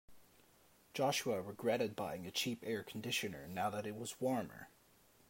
Joshua 0.95 1.39
regretted 1.43 1.95
buying 1.95 2.25
a 2.25 2.31
cheap 2.31 2.63
air 2.65 2.81
conditioner 2.81 3.47
now 3.47 3.69
that 3.69 3.85
it 3.85 3.95
was 3.95 4.19
warmer. 4.19 4.67